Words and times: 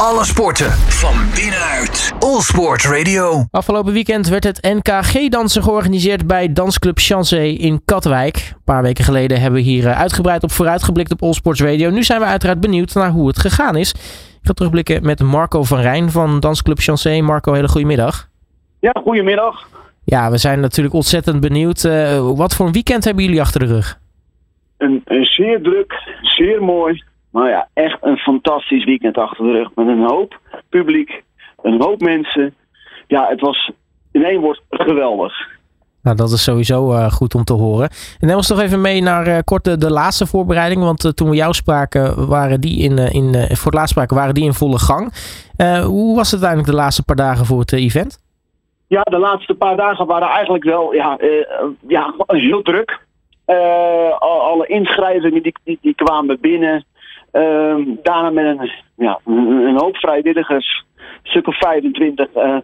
Alle 0.00 0.24
sporten 0.24 0.70
van 0.70 1.14
binnenuit. 1.34 2.12
All 2.18 2.40
Sport 2.40 2.84
Radio. 2.84 3.44
Afgelopen 3.50 3.92
weekend 3.92 4.28
werd 4.28 4.44
het 4.44 4.62
NKG-dansen 4.62 5.62
georganiseerd 5.62 6.26
bij 6.26 6.52
Dansclub 6.52 6.98
Chancé 6.98 7.42
in 7.42 7.80
Katwijk. 7.84 8.36
Een 8.36 8.64
paar 8.64 8.82
weken 8.82 9.04
geleden 9.04 9.40
hebben 9.40 9.60
we 9.60 9.66
hier 9.66 9.86
eh, 9.86 10.00
uitgebreid 10.00 10.42
op 10.42 10.50
vooruitgeblikt 10.50 11.12
op 11.12 11.22
All 11.22 11.32
Sports 11.32 11.60
Radio. 11.60 11.90
Nu 11.90 12.02
zijn 12.02 12.20
we 12.20 12.26
uiteraard 12.26 12.60
benieuwd 12.60 12.94
naar 12.94 13.10
hoe 13.10 13.26
het 13.26 13.38
gegaan 13.38 13.76
is. 13.76 13.92
Ik 13.92 14.40
ga 14.42 14.52
terugblikken 14.52 15.04
met 15.04 15.22
Marco 15.22 15.62
van 15.62 15.80
Rijn 15.80 16.10
van 16.10 16.40
Dansclub 16.40 16.78
Chancé. 16.78 17.20
Marco, 17.20 17.52
hele 17.52 17.68
goede 17.68 17.86
middag. 17.86 18.28
Ja, 18.80 18.92
goedemiddag. 19.02 19.68
Ja, 20.04 20.30
we 20.30 20.38
zijn 20.38 20.60
natuurlijk 20.60 20.94
ontzettend 20.94 21.40
benieuwd. 21.40 21.84
Uh, 21.84 22.30
wat 22.34 22.54
voor 22.54 22.66
een 22.66 22.72
weekend 22.72 23.04
hebben 23.04 23.24
jullie 23.24 23.40
achter 23.40 23.60
de 23.60 23.66
rug? 23.66 23.98
Een, 24.78 25.02
een 25.04 25.24
zeer 25.24 25.62
druk, 25.62 25.92
zeer 26.22 26.62
mooi, 26.62 27.04
maar 27.30 27.48
ja, 27.48 27.68
fantastisch 28.46 28.84
weekend 28.84 29.18
achter 29.18 29.44
de 29.44 29.52
rug. 29.52 29.70
Met 29.74 29.86
een 29.86 30.06
hoop 30.06 30.38
publiek, 30.68 31.22
een 31.62 31.82
hoop 31.82 32.00
mensen. 32.00 32.54
Ja, 33.06 33.26
het 33.28 33.40
was 33.40 33.70
in 34.12 34.24
één 34.24 34.40
woord 34.40 34.62
geweldig. 34.70 35.54
Nou, 36.02 36.16
dat 36.16 36.30
is 36.30 36.42
sowieso 36.42 36.92
uh, 36.92 37.10
goed 37.10 37.34
om 37.34 37.44
te 37.44 37.52
horen. 37.52 37.88
En 38.20 38.26
neem 38.26 38.36
ons 38.36 38.46
toch 38.46 38.60
even 38.60 38.80
mee 38.80 39.02
naar 39.02 39.28
uh, 39.28 39.38
kort 39.44 39.64
de, 39.64 39.78
de, 39.78 39.90
laatste 39.90 40.26
voorbereiding. 40.26 40.82
Want 40.82 41.04
uh, 41.04 41.10
toen 41.10 41.30
we 41.30 41.36
jou 41.36 41.52
spraken, 41.52 42.28
waren 42.28 42.60
die 42.60 42.82
in, 42.82 42.98
in, 42.98 43.32
voor 43.32 43.64
het 43.64 43.74
laatst 43.74 43.90
spraken, 43.90 44.16
waren 44.16 44.34
die 44.34 44.44
in 44.44 44.52
volle 44.52 44.78
gang. 44.78 45.12
hoe 45.84 46.16
was 46.16 46.30
het 46.30 46.40
uiteindelijk 46.40 46.70
de 46.70 46.82
laatste 46.82 47.04
paar 47.04 47.16
dagen 47.16 47.46
voor 47.46 47.60
het 47.60 47.72
event? 47.72 48.18
Ja, 48.86 49.02
de 49.02 49.18
laatste 49.18 49.54
paar 49.54 49.76
dagen 49.76 50.06
waren 50.06 50.28
eigenlijk 50.28 50.64
wel 50.64 50.94
ja, 50.94 51.18
ja, 51.88 52.14
heel 52.26 52.62
druk. 52.62 53.00
alle 54.18 54.66
inschrijvingen 54.66 55.42
die, 55.42 55.54
die, 55.64 55.78
die 55.80 55.94
kwamen 55.94 56.40
binnen. 56.40 56.84
Ehm, 57.36 57.84
daarna 58.02 58.30
met 58.30 58.44
een, 58.44 58.70
ja, 58.96 59.20
een 59.24 59.78
hoop 59.78 59.96
vrijwilligers, 59.96 60.84
stuk 61.22 61.46
of 61.46 61.58
25, 61.58 62.34
uh, 62.36 62.58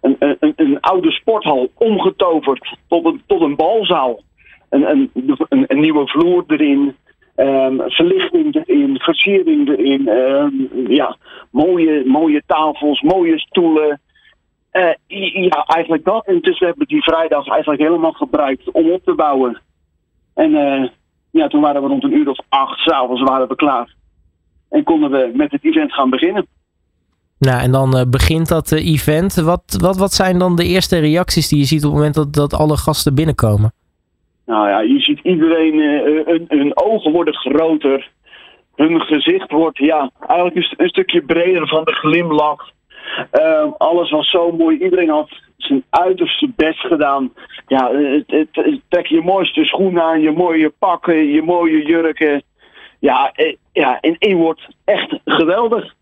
een, 0.00 0.16
een, 0.18 0.52
een, 0.56 0.80
oude 0.80 1.10
sporthal 1.10 1.70
omgetoverd 1.74 2.76
tot 2.88 3.04
een, 3.04 3.22
tot 3.26 3.40
een 3.40 3.56
balzaal. 3.56 4.20
Een, 4.68 5.10
een, 5.14 5.64
een, 5.68 5.80
nieuwe 5.80 6.06
vloer 6.08 6.44
erin, 6.46 6.96
um, 7.36 7.80
verlichting 7.86 8.54
erin, 8.54 8.98
versiering 9.00 9.68
erin. 9.68 10.08
Um, 10.08 10.70
ja, 10.88 11.16
mooie, 11.50 12.04
mooie 12.06 12.42
tafels, 12.46 13.00
mooie 13.00 13.38
stoelen. 13.38 14.00
Uh, 14.72 14.90
ja, 15.42 15.64
eigenlijk 15.66 16.04
dat. 16.04 16.26
En 16.26 16.40
dus 16.40 16.58
we 16.58 16.74
die 16.76 17.02
vrijdag 17.02 17.48
eigenlijk 17.48 17.82
helemaal 17.82 18.12
gebruikt 18.12 18.70
om 18.70 18.90
op 18.90 19.04
te 19.04 19.14
bouwen. 19.14 19.60
En 20.34 20.50
uh, 20.50 20.88
ja, 21.30 21.48
toen 21.48 21.60
waren 21.60 21.82
we 21.82 21.88
rond 21.88 22.04
een 22.04 22.16
uur 22.16 22.28
of 22.28 22.38
acht 22.48 22.78
s'avonds 22.78 23.22
waren 23.22 23.48
we 23.48 23.54
klaar. 23.54 24.00
En 24.72 24.82
konden 24.82 25.10
we 25.10 25.30
met 25.34 25.50
het 25.52 25.64
event 25.64 25.92
gaan 25.92 26.10
beginnen. 26.10 26.46
Nou, 27.38 27.62
en 27.62 27.72
dan 27.72 27.96
uh, 27.96 28.02
begint 28.10 28.48
dat 28.48 28.70
uh, 28.70 28.92
event. 28.92 29.34
Wat, 29.34 29.76
wat, 29.80 29.96
wat 29.96 30.12
zijn 30.12 30.38
dan 30.38 30.56
de 30.56 30.64
eerste 30.64 30.98
reacties 30.98 31.48
die 31.48 31.58
je 31.58 31.64
ziet 31.64 31.84
op 31.84 31.90
het 31.90 31.98
moment 31.98 32.14
dat, 32.14 32.32
dat 32.32 32.54
alle 32.54 32.76
gasten 32.76 33.14
binnenkomen? 33.14 33.72
Nou 34.46 34.68
ja, 34.68 34.80
je 34.80 35.00
ziet 35.00 35.20
iedereen, 35.22 35.78
hun, 36.26 36.44
hun, 36.48 36.72
ogen 36.74 37.12
worden 37.12 37.34
groter. 37.34 38.10
Hun 38.74 39.00
gezicht 39.00 39.50
wordt 39.50 39.78
ja, 39.78 40.10
eigenlijk 40.26 40.56
een, 40.56 40.74
een 40.76 40.88
stukje 40.88 41.22
breder 41.22 41.68
van 41.68 41.84
de 41.84 41.92
glimlach. 41.92 42.70
Ehm, 43.30 43.70
alles 43.78 44.10
was 44.10 44.30
zo 44.30 44.52
mooi. 44.52 44.78
Iedereen 44.78 45.10
had 45.10 45.30
zijn 45.56 45.84
uiterste 45.90 46.50
best 46.56 46.80
gedaan. 46.80 47.32
Ja, 47.66 47.90
het, 47.90 48.24
het, 48.26 48.48
het, 48.52 48.80
trek 48.88 49.06
je 49.06 49.22
mooiste 49.22 49.64
schoenen 49.64 50.02
aan, 50.02 50.20
je 50.20 50.30
mooie 50.30 50.72
pakken, 50.78 51.26
je 51.26 51.42
mooie 51.42 51.86
jurken. 51.86 52.42
Ja, 53.02 53.32
ja, 53.72 53.98
in 54.00 54.16
één 54.18 54.36
woord 54.36 54.68
echt 54.84 55.18
geweldig. 55.24 55.94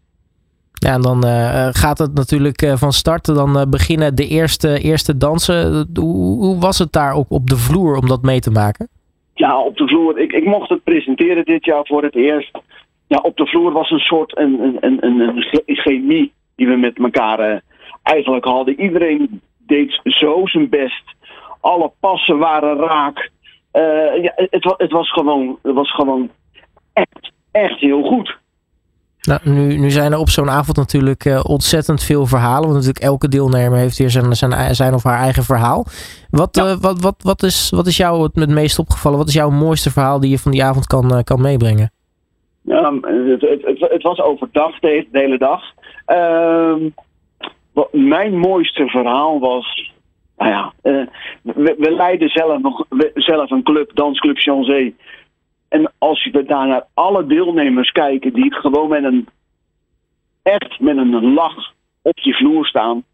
Ja, 0.73 0.93
en 0.93 1.03
dan 1.03 1.25
uh, 1.25 1.69
gaat 1.70 1.98
het 1.98 2.15
natuurlijk 2.15 2.62
uh, 2.62 2.77
van 2.77 2.93
start. 2.93 3.25
Dan 3.25 3.56
uh, 3.56 3.62
beginnen 3.70 4.15
de 4.15 4.27
eerste, 4.27 4.81
eerste 4.81 5.17
dansen. 5.17 5.89
Hoe, 5.95 6.45
hoe, 6.45 6.61
was 6.61 6.78
het 6.78 6.93
daar 6.93 7.15
op, 7.15 7.31
op 7.31 7.47
de 7.47 7.56
vloer 7.56 7.97
om 7.97 8.09
dat 8.09 8.23
mee 8.23 8.41
te 8.41 8.51
maken? 8.51 8.89
Ja, 9.34 9.60
op 9.60 9.77
de 9.77 9.87
vloer. 9.89 10.19
Ik, 10.19 10.33
ik 10.33 10.44
mocht 10.44 10.69
het 10.69 10.84
presenteren 10.84 11.44
dit 11.44 11.65
jaar 11.65 11.87
voor 11.87 12.03
het 12.03 12.15
eerst. 12.15 12.59
Ja, 13.06 13.19
op 13.19 13.37
de 13.37 13.47
vloer 13.47 13.72
was 13.72 13.91
een 13.91 13.99
soort 13.99 14.39
een, 14.39 14.78
een, 14.81 14.97
een, 15.05 15.21
een 15.21 15.77
chemie 15.77 16.33
die 16.56 16.69
we 16.69 16.77
met 16.77 16.99
elkaar 16.99 17.62
eigenlijk 18.03 18.44
hadden. 18.44 18.81
Iedereen 18.81 19.41
deed 19.59 20.00
zo 20.05 20.47
zijn 20.47 20.69
best. 20.69 21.05
Alle 21.60 21.93
passen 22.00 22.39
waren 22.39 22.77
raak. 22.77 23.31
ja, 24.22 24.33
het, 24.34 24.75
het, 24.77 24.93
was 24.93 25.12
gewoon, 25.12 25.59
het 25.62 25.75
was 25.75 25.94
gewoon 25.94 26.31
echt, 26.93 27.33
echt 27.51 27.81
heel 27.81 28.03
goed. 28.03 28.39
Nou, 29.21 29.41
nu, 29.45 29.78
nu 29.78 29.91
zijn 29.91 30.12
er 30.12 30.19
op 30.19 30.28
zo'n 30.28 30.51
avond 30.51 30.77
natuurlijk 30.77 31.25
uh, 31.25 31.41
ontzettend 31.45 32.03
veel 32.03 32.27
verhalen. 32.27 32.62
Want 32.62 32.73
natuurlijk 32.73 33.05
elke 33.05 33.28
deelnemer 33.28 33.78
heeft 33.78 33.99
hier 33.99 34.11
zijn, 34.11 34.37
zijn, 34.37 34.75
zijn 34.75 34.95
of 34.95 35.03
haar 35.03 35.19
eigen 35.19 35.43
verhaal. 35.43 35.84
Wat, 36.31 36.56
ja. 36.56 36.65
uh, 36.65 36.77
wat, 36.81 37.01
wat, 37.01 37.15
wat, 37.23 37.43
is, 37.43 37.71
wat 37.71 37.87
is 37.87 37.97
jou 37.97 38.23
het, 38.23 38.49
meest 38.49 38.78
opgevallen? 38.78 39.19
Wat 39.19 39.28
is 39.28 39.34
jouw 39.34 39.51
mooiste 39.51 39.91
verhaal 39.91 40.21
die 40.21 40.31
je 40.31 40.39
van 40.39 40.53
die 40.53 40.65
avond 40.65 40.87
kan, 40.87 41.12
uh, 41.12 41.19
kan 41.25 41.41
meebrengen? 41.41 41.91
Ja, 42.62 42.93
het, 43.01 43.41
het, 43.41 43.62
het, 43.65 43.91
het, 43.91 44.03
was 44.03 44.21
overdag 44.21 44.78
de, 44.78 45.07
de 45.12 45.19
hele 45.19 45.39
dag. 45.39 45.62
Ehm, 46.07 46.89
mijn 47.93 48.39
mooiste 48.39 48.87
verhaal 48.87 49.41
was. 49.41 49.93
Nou 50.37 50.51
ja, 50.51 50.72
we, 51.43 51.75
we, 51.78 51.91
leiden 51.91 52.28
zelf, 52.28 52.62
nog, 52.62 52.84
we, 52.89 53.11
zelf 53.15 53.51
een 53.51 53.62
club, 53.62 53.91
Dansclub 53.95 54.39
Chanzé. 54.39 54.93
En 55.70 55.92
als 55.98 56.25
je 56.25 56.44
daar 56.44 56.66
naar 56.66 56.86
alle 56.94 57.26
deelnemers 57.26 57.91
kijken 57.92 58.32
die 58.32 58.54
gewoon 58.54 58.88
met 58.88 59.04
een 59.04 59.28
echt 60.42 60.81
met 60.81 60.97
een 60.97 61.34
lach 61.34 61.72
op 62.03 62.19
je 62.19 62.34
vloer 62.34 62.66
staan, 62.66 63.04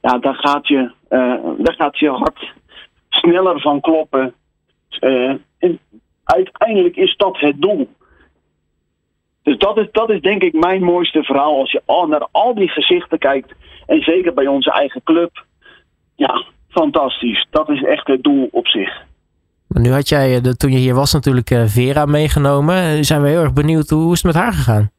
ja, 0.00 0.18
daar 0.18 0.34
gaat 0.34 0.68
je, 0.68 0.90
uh, 1.10 1.36
daar 1.58 1.74
gaat 1.74 1.98
je 1.98 2.08
hart 2.08 2.52
sneller 3.08 3.60
van 3.60 3.80
kloppen. 3.80 4.34
Uh, 5.00 5.34
en 5.58 5.78
uiteindelijk 6.24 6.96
is 6.96 7.16
dat 7.16 7.38
het 7.38 7.62
doel. 7.62 7.88
Dus 9.42 9.58
dat 9.58 9.78
is, 9.78 9.86
dat 9.92 10.10
is 10.10 10.20
denk 10.20 10.42
ik 10.42 10.52
mijn 10.52 10.82
mooiste 10.82 11.22
verhaal. 11.22 11.58
Als 11.58 11.72
je 11.72 11.82
al 11.84 12.06
naar 12.06 12.28
al 12.30 12.54
die 12.54 12.68
gezichten 12.68 13.18
kijkt. 13.18 13.54
En 13.86 14.00
zeker 14.00 14.34
bij 14.34 14.46
onze 14.46 14.70
eigen 14.70 15.02
club. 15.02 15.44
Ja, 16.14 16.44
fantastisch. 16.68 17.46
Dat 17.50 17.68
is 17.68 17.82
echt 17.82 18.06
het 18.06 18.22
doel 18.22 18.48
op 18.52 18.66
zich. 18.66 19.05
Nu 19.82 19.90
had 19.90 20.08
jij, 20.08 20.40
de, 20.40 20.56
toen 20.56 20.70
je 20.70 20.78
hier 20.78 20.94
was, 20.94 21.12
natuurlijk 21.12 21.50
uh, 21.50 21.64
Vera 21.64 22.04
meegenomen. 22.04 23.04
zijn 23.04 23.22
we 23.22 23.28
heel 23.28 23.40
erg 23.40 23.52
benieuwd, 23.52 23.88
hoe 23.88 24.12
is 24.12 24.22
het 24.22 24.34
met 24.34 24.42
haar 24.42 24.52
gegaan? 24.52 24.90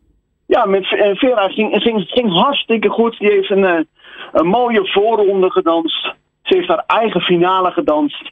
Ja, 0.46 0.66
met 0.66 0.86
Vera 1.18 1.48
ging, 1.48 1.82
ging, 1.82 2.06
ging 2.08 2.34
hartstikke 2.34 2.90
goed. 2.90 3.20
Die 3.20 3.32
heeft 3.32 3.50
een, 3.50 3.88
een 4.32 4.48
mooie 4.48 4.88
voorronde 4.88 5.52
gedanst. 5.52 6.14
Ze 6.44 6.56
heeft 6.56 6.68
haar 6.68 6.84
eigen 6.88 7.22
finale 7.22 7.72
gedanst. 7.72 8.32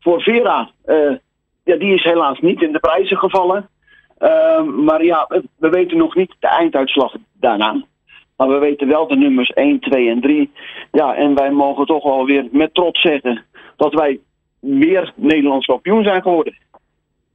Voor 0.00 0.20
Vera, 0.20 0.70
ja, 1.64 1.76
die 1.76 1.94
is 1.94 2.02
helaas 2.02 2.40
niet 2.40 2.62
in 2.62 2.72
de 2.72 2.78
prijzen 2.78 3.16
gevallen. 3.16 3.68
Uh, 4.18 4.62
maar 4.62 5.04
ja, 5.04 5.26
we 5.56 5.68
weten 5.68 5.96
nog 5.96 6.14
niet 6.14 6.34
de 6.38 6.48
einduitslag 6.48 7.14
daarna. 7.32 7.82
Maar 8.36 8.48
we 8.48 8.58
weten 8.58 8.88
wel 8.88 9.06
de 9.06 9.16
nummers 9.16 9.50
1, 9.50 9.80
2 9.80 10.10
en 10.10 10.20
3. 10.20 10.50
Ja, 10.92 11.14
en 11.14 11.34
wij 11.34 11.50
mogen 11.50 11.86
toch 11.86 12.02
wel 12.02 12.24
weer 12.24 12.48
met 12.50 12.74
trots 12.74 13.00
zeggen 13.00 13.44
dat 13.76 13.94
wij 13.94 14.20
weer 14.60 15.12
Nederlands 15.16 15.66
kampioen 15.66 16.02
zijn 16.02 16.22
geworden. 16.22 16.56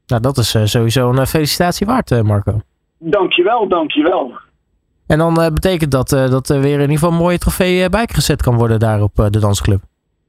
Nou, 0.07 0.21
dat 0.21 0.37
is 0.37 0.55
uh, 0.55 0.65
sowieso 0.65 1.09
een 1.09 1.27
felicitatie 1.27 1.87
waard, 1.87 2.11
uh, 2.11 2.21
Marco. 2.21 2.59
Dankjewel, 2.99 3.67
dankjewel. 3.67 4.31
En 5.07 5.17
dan 5.17 5.39
uh, 5.39 5.47
betekent 5.47 5.91
dat 5.91 6.09
dat 6.09 6.49
er 6.49 6.61
weer 6.61 6.73
in 6.73 6.79
ieder 6.79 6.95
geval 6.95 7.11
een 7.11 7.23
mooie 7.23 7.37
trofee 7.37 7.89
bijgezet 7.89 8.41
kan 8.41 8.55
worden 8.55 8.79
daar 8.79 9.01
op 9.01 9.15
de 9.15 9.39
dansclub. 9.39 9.79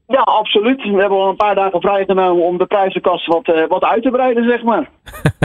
Ja, 0.07 0.21
absoluut. 0.21 0.83
We 0.83 0.99
hebben 0.99 1.17
al 1.17 1.29
een 1.29 1.35
paar 1.35 1.55
dagen 1.55 1.81
vrijgenomen 1.81 2.43
om 2.43 2.57
de 2.57 2.65
prijzenkast 2.65 3.25
wat, 3.25 3.67
wat 3.67 3.83
uit 3.83 4.03
te 4.03 4.09
breiden, 4.09 4.49
zeg 4.49 4.63
maar. 4.63 4.89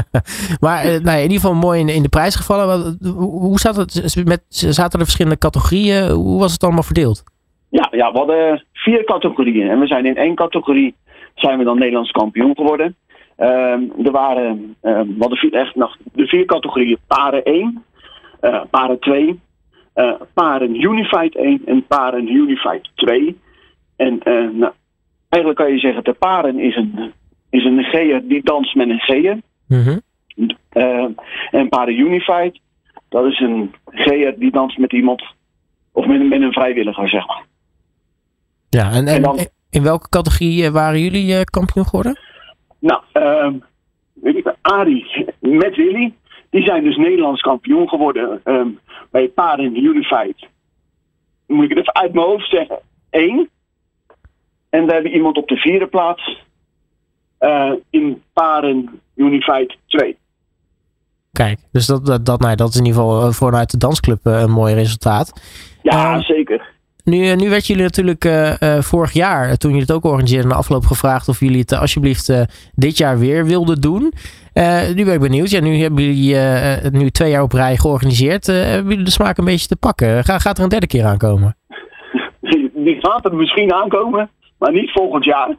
maar 0.64 0.84
nou 0.84 1.02
ja, 1.04 1.14
in 1.14 1.22
ieder 1.22 1.40
geval 1.40 1.54
mooi 1.54 1.80
in, 1.80 1.88
in 1.88 2.02
de 2.02 2.08
prijs 2.08 2.34
gevallen. 2.34 2.98
Hoe 3.18 3.58
zat 3.58 3.76
het? 3.76 4.22
Met, 4.24 4.42
zaten 4.48 4.98
er 4.98 5.04
verschillende 5.04 5.38
categorieën? 5.38 6.10
Hoe 6.10 6.40
was 6.40 6.52
het 6.52 6.62
allemaal 6.62 6.82
verdeeld? 6.82 7.24
Ja, 7.68 7.88
ja, 7.90 8.12
we 8.12 8.18
hadden 8.18 8.64
vier 8.72 9.04
categorieën. 9.04 9.70
En 9.70 9.78
we 9.78 9.86
zijn 9.86 10.06
in 10.06 10.16
één 10.16 10.34
categorie 10.34 10.94
zijn 11.34 11.58
we 11.58 11.64
dan 11.64 11.78
Nederlands 11.78 12.10
kampioen 12.10 12.56
geworden. 12.56 12.96
Uh, 13.38 13.46
er 14.04 14.10
waren, 14.10 14.76
we 14.80 15.14
hadden 15.18 15.50
echt 15.50 15.74
nog 15.74 15.96
de 16.12 16.26
vier 16.26 16.44
categorieën 16.44 16.98
paren 17.06 17.44
1, 17.44 17.84
uh, 18.42 18.62
paren 18.70 18.98
2, 18.98 19.40
uh, 19.94 20.12
paren 20.34 20.82
Unified 20.82 21.36
1 21.36 21.62
en 21.66 21.86
paren 21.86 22.32
Unified 22.32 22.90
2. 22.94 23.38
En 23.96 24.20
nou, 24.52 24.72
eigenlijk 25.28 25.62
kan 25.62 25.72
je 25.72 25.78
zeggen, 25.78 26.04
de 26.04 26.12
paren 26.12 26.58
is 26.58 26.76
een, 26.76 27.12
is 27.50 27.64
een 27.64 27.84
G'er 27.84 28.28
die 28.28 28.42
danst 28.42 28.74
met 28.74 28.88
een 28.88 29.00
G'er. 29.00 29.38
Mm 29.66 29.82
-hmm. 29.82 31.14
en 31.50 31.68
paren 31.68 31.98
Unified, 31.98 32.60
dat 33.08 33.24
is 33.24 33.40
een 33.40 33.74
G'er 33.84 34.38
die 34.38 34.50
danst 34.50 34.78
met 34.78 34.92
iemand, 34.92 35.22
of 35.92 36.06
met, 36.06 36.28
met 36.28 36.40
een 36.40 36.52
vrijwilliger, 36.52 37.08
zeg 37.08 37.26
maar. 37.26 37.44
Ja, 38.68 38.90
en, 38.90 39.06
en, 39.06 39.14
en 39.14 39.22
dan, 39.22 39.38
in 39.70 39.82
welke 39.82 40.08
categorie 40.08 40.64
eh, 40.64 40.70
waren 40.70 41.00
jullie 41.00 41.34
eh, 41.34 41.40
kampioen 41.44 41.84
geworden? 41.86 42.18
Nou, 42.78 43.02
weet 44.12 44.36
ik, 44.36 44.54
Arie 44.60 45.26
met 45.40 45.76
Willy. 45.76 46.14
Die 46.50 46.62
zijn 46.62 46.84
dus 46.84 46.96
Nederlands 46.96 47.40
kampioen 47.40 47.88
geworden. 47.88 48.40
Um, 48.44 48.78
bij 49.10 49.28
Paren 49.28 49.84
Unified. 49.84 50.48
Dan 51.46 51.56
moet 51.56 51.64
ik 51.64 51.70
het 51.70 51.78
even 51.78 51.94
uit 51.94 52.12
mijn 52.12 52.26
hoofd 52.26 52.48
zeggen. 52.50 52.78
één. 53.10 53.48
En 54.70 54.86
we 54.86 54.92
hebben 54.92 55.12
iemand 55.14 55.36
op 55.36 55.48
de 55.48 55.56
vierde 55.56 55.86
plaats. 55.86 56.44
eh, 57.38 57.72
in 57.90 58.22
Paren 58.32 59.00
Unified 59.14 59.76
2. 59.86 60.16
Kijk, 61.32 61.58
dus 61.72 61.86
dat, 61.86 62.06
dat, 62.06 62.26
dat, 62.26 62.40
nou, 62.40 62.56
dat 62.56 62.68
is 62.68 62.76
in 62.76 62.84
ieder 62.84 63.00
geval 63.00 63.32
vanuit 63.32 63.70
de 63.70 63.76
dansclub 63.76 64.18
een 64.22 64.50
mooi 64.50 64.74
resultaat. 64.74 65.32
Ja, 65.82 66.12
Ehm, 66.14 66.20
zeker. 66.20 66.68
Nu, 67.04 67.26
eh, 67.26 67.36
nu 67.36 67.48
werd 67.48 67.66
jullie 67.66 67.82
natuurlijk 67.82 68.24
eh, 68.24 68.62
eh, 68.62 68.82
vorig 68.82 69.12
jaar, 69.12 69.56
toen 69.56 69.70
jullie 69.70 69.86
het 69.86 69.96
ook 69.96 70.04
organiseerden, 70.04 70.48
de 70.48 70.56
afloop 70.56 70.84
gevraagd 70.84 71.28
of 71.28 71.40
jullie 71.40 71.60
het 71.60 71.72
alsjeblieft 71.72 72.32
dit 72.74 72.98
jaar 72.98 73.18
weer 73.18 73.46
wilden 73.46 73.80
doen. 73.80 74.12
Nu 74.94 75.04
ben 75.04 75.14
ik 75.14 75.20
benieuwd. 75.20 75.50
Ja, 75.50 75.60
nu 75.60 75.74
hebben 75.74 76.04
jullie 76.04 76.34
het 76.36 76.92
nu 76.92 77.10
twee 77.10 77.30
jaar 77.30 77.42
op 77.42 77.52
rij 77.52 77.76
georganiseerd. 77.76 78.46
Hebben 78.46 78.88
jullie 78.88 79.04
de 79.04 79.10
smaak 79.10 79.38
een 79.38 79.44
beetje 79.44 79.66
te 79.66 79.76
pakken? 79.76 80.24
Ga, 80.24 80.38
gaat 80.38 80.58
er 80.58 80.64
een 80.64 80.68
derde 80.68 80.86
keer 80.86 81.04
aankomen? 81.04 81.56
Die, 82.74 82.96
gaat 83.00 83.24
er 83.24 83.34
misschien 83.34 83.72
aankomen, 83.72 84.30
maar 84.58 84.72
niet 84.72 84.90
volgend 84.90 85.24
jaar. 85.24 85.56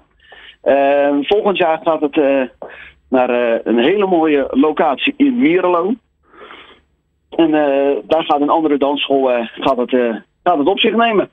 Volgend 1.22 1.58
jaar 1.58 1.80
gaat 1.84 2.02
het 2.02 2.16
naar 3.10 3.30
een 3.64 3.80
hele 3.80 4.08
mooie 4.08 4.48
locatie 4.50 5.14
in 5.18 5.38
Mierelo. 5.38 5.94
En 7.30 7.52
daar 8.08 8.24
gaat 8.24 8.42
een 8.42 8.50
andere 8.50 8.78
dansschool 8.78 9.48
gaat 9.52 9.78
het, 9.78 10.22
gaat 10.44 10.58
het 10.58 10.68
op 10.68 10.80
zich 10.80 10.96
nemen. 10.96 11.30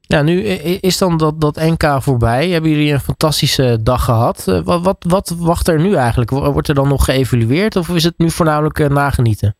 Ja, 0.00 0.22
nu 0.22 0.40
is 0.80 0.98
dan 0.98 1.16
dat, 1.16 1.40
dat 1.40 1.56
NK 1.56 2.02
voorbij. 2.02 2.48
Hebben 2.48 2.70
jullie 2.70 2.92
een 2.92 3.00
fantastische 3.00 3.82
dag 3.82 4.04
gehad? 4.04 4.44
Eh, 4.48 4.60
wat, 4.64 4.82
wat, 4.84 5.04
wat 5.08 5.36
wacht 5.40 5.68
er 5.68 5.80
nu 5.80 5.94
eigenlijk? 5.94 6.30
Wo- 6.30 6.52
Wordt 6.52 6.68
er 6.68 6.74
dan 6.74 6.88
nog 6.88 7.04
geëvalueerd 7.04 7.76
of 7.76 7.88
is 7.88 8.04
het 8.04 8.14
nu 8.18 8.30
voornamelijk 8.30 8.78
eh, 8.78 8.88
nagenieten? 8.88 9.54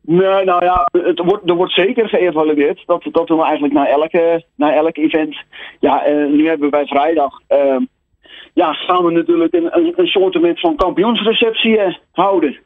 Nee, 0.00 0.44
nou 0.44 0.64
ja, 0.64 0.88
het 0.92 1.18
wordt, 1.24 1.48
er 1.48 1.54
wordt 1.54 1.72
zeker 1.72 2.08
geëvalueerd. 2.08 2.82
Dat, 2.86 3.02
dat 3.12 3.26
doen 3.26 3.38
we 3.38 3.44
eigenlijk 3.44 3.74
na 3.74 3.86
elke, 3.88 4.44
na 4.56 4.74
elk 4.74 4.96
event. 4.96 5.36
Ja, 5.80 6.04
eh, 6.04 6.14
nu 6.14 6.46
hebben 6.48 6.64
we 6.70 6.76
bij 6.76 6.86
vrijdag. 6.86 7.40
eh, 7.46 7.76
ja, 8.54 8.72
gaan 8.72 9.04
we 9.04 9.12
natuurlijk 9.12 9.54
een, 9.54 9.76
een, 9.78 9.92
een 9.96 10.06
soort 10.06 10.60
van 10.60 10.76
kampioensreceptie 10.76 11.98
houden. 12.12 12.58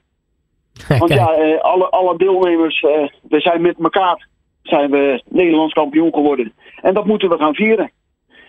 Want 0.99 1.13
ja, 1.13 1.25
alle, 1.61 1.89
alle 1.89 2.17
deelnemers, 2.19 2.81
we 3.29 3.41
zijn 3.41 3.61
met 3.63 3.77
elkaar 3.83 4.27
zijn 4.69 4.91
we 4.91 5.23
Nederlands 5.29 5.73
kampioen 5.73 6.15
geworden. 6.15 6.53
En 6.83 6.95
dat 6.95 7.05
moeten 7.07 7.29
we 7.29 7.37
gaan 7.39 7.55
vieren. 7.55 7.91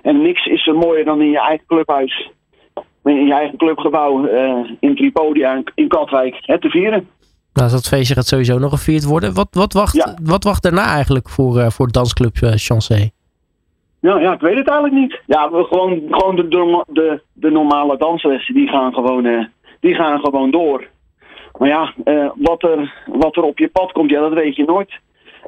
En 0.02 0.22
niks 0.22 0.46
is 0.46 0.68
er 0.68 0.76
mooier 0.76 1.06
dan 1.06 1.22
in 1.22 1.30
je 1.30 1.40
eigen 1.40 1.66
clubhuis. 1.68 2.30
In 3.04 3.26
je 3.26 3.34
eigen 3.34 3.58
clubgebouw 3.58 4.26
eh, 4.26 4.72
in 4.80 4.96
Tripodia 4.96 5.62
in- 5.76 5.88
Katwijk 5.88 6.36
het 6.42 6.62
te 6.62 6.70
vieren. 6.70 7.08
nou, 7.54 7.72
dat 7.72 7.88
feestje 7.88 8.14
gaat 8.14 8.28
sowieso 8.28 8.58
nog 8.60 8.70
gevierd 8.72 9.04
worden. 9.04 9.34
Wat, 9.34 9.48
wat, 9.52 9.74
wacht, 9.74 9.96
Ja. 9.96 10.18
wat 10.24 10.44
wacht 10.44 10.64
daarna 10.64 10.86
eigenlijk 10.86 11.30
voor, 11.30 11.60
eh, 11.60 11.70
voor 11.70 11.92
dansclub 11.92 12.36
eh, 12.36 12.52
Chancé? 12.56 13.10
Ja, 14.02 14.20
ja, 14.20 14.34
ik 14.34 14.40
weet 14.40 14.58
het 14.58 14.68
eigenlijk 14.70 15.00
niet. 15.02 15.22
Ja, 15.26 15.52
we 15.52 15.64
gewoon, 15.64 16.02
gewoon 16.10 16.36
de, 16.36 16.48
de, 16.48 16.84
de, 16.88 17.22
de 17.34 17.52
normale 17.52 17.98
danslessen 17.98 18.54
die 18.54 18.68
gaan 18.68 18.94
gewoon, 18.94 19.48
die 19.80 19.96
gaan 19.96 20.20
gewoon 20.20 20.52
door. 20.52 20.88
Maar 21.58 21.68
ja, 21.68 21.94
wat, 22.36 22.64
er, 22.64 22.94
wat 23.06 23.36
er 23.36 23.44
op 23.44 23.58
je 23.60 23.68
pad 23.68 23.92
komt, 23.92 24.10
ja, 24.10 24.20
dat 24.20 24.34
weet 24.34 24.56
je 24.56 24.64
nooit. 24.66 24.92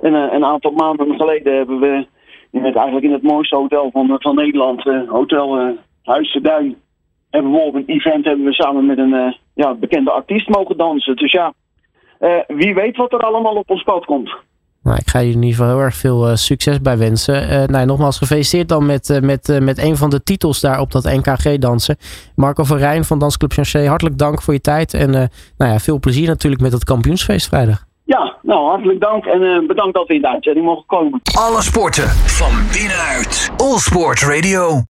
En, 0.01 0.15
eh, 0.15 0.33
een 0.33 0.45
aantal 0.45 0.71
maanden 0.71 1.15
geleden 1.15 1.55
hebben 1.55 1.79
we 1.79 2.07
in 2.51 2.63
het, 2.63 2.75
eigenlijk 2.75 3.05
in 3.05 3.13
het 3.13 3.23
mooiste 3.23 3.55
hotel 3.55 3.89
van, 3.91 4.15
van 4.19 4.35
Nederland, 4.35 4.87
eh, 4.87 5.09
Hotel 5.09 5.59
eh, 5.59 5.67
Huis 6.03 6.33
de 6.33 6.41
Duin, 6.41 6.75
hebben 7.29 7.51
we 7.51 7.57
op 7.57 7.75
een 7.75 7.85
event 7.85 8.25
hebben 8.25 8.45
we 8.45 8.53
samen 8.53 8.85
met 8.85 8.97
een 8.97 9.13
eh, 9.13 9.33
ja, 9.53 9.73
bekende 9.73 10.11
artiest 10.11 10.49
mogen 10.49 10.77
dansen. 10.77 11.15
Dus 11.15 11.31
ja, 11.31 11.53
eh, 12.19 12.39
wie 12.47 12.73
weet 12.73 12.97
wat 12.97 13.13
er 13.13 13.19
allemaal 13.19 13.55
op 13.55 13.69
ons 13.69 13.83
pad 13.83 14.05
komt. 14.05 14.31
Nou, 14.83 14.97
ik 14.97 15.09
ga 15.09 15.19
jullie 15.19 15.35
in 15.35 15.43
ieder 15.43 15.57
geval 15.57 15.75
heel 15.75 15.83
erg 15.83 15.95
veel 15.95 16.27
eh, 16.27 16.35
succes 16.35 16.81
bij 16.81 16.97
wensen. 16.97 17.49
Eh, 17.49 17.63
nou, 17.63 17.85
nogmaals 17.85 18.17
gefeliciteerd 18.17 18.69
dan 18.69 18.85
met, 18.85 19.09
eh, 19.09 19.21
met, 19.21 19.49
eh, 19.49 19.59
met 19.59 19.77
een 19.77 19.97
van 19.97 20.09
de 20.09 20.23
titels 20.23 20.61
daar 20.61 20.79
op 20.79 20.91
dat 20.91 21.03
NKG 21.03 21.57
dansen. 21.57 21.97
Marco 22.35 22.63
van 22.63 22.77
Rijn 22.77 23.03
van 23.03 23.19
Dansclub 23.19 23.51
Chancé, 23.51 23.87
hartelijk 23.87 24.17
dank 24.17 24.41
voor 24.41 24.53
je 24.53 24.61
tijd. 24.61 24.93
En 24.93 25.15
eh, 25.15 25.27
nou 25.57 25.71
ja, 25.71 25.79
veel 25.79 25.99
plezier 25.99 26.27
natuurlijk 26.27 26.61
met 26.61 26.71
het 26.71 26.83
kampioensfeest 26.83 27.47
vrijdag. 27.47 27.90
Ja, 28.11 28.35
nou 28.41 28.69
hartelijk 28.69 28.99
dank 28.99 29.25
en 29.25 29.43
eh, 29.43 29.67
bedankt 29.67 29.93
dat 29.93 30.07
we 30.07 30.13
in 30.13 30.21
de 30.21 30.27
mogen 30.61 30.85
komen. 30.85 31.21
Alle 31.37 31.61
sporten 31.61 32.07
van 32.09 32.51
binnenuit. 32.71 33.51
All 33.57 33.77
Sport 33.77 34.21
Radio. 34.21 34.83